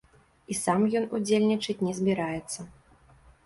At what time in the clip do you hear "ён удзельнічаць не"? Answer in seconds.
1.01-1.95